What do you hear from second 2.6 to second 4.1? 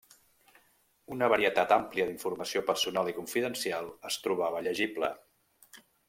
personal i confidencial